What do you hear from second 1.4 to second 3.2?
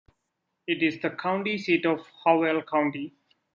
seat of Howell County.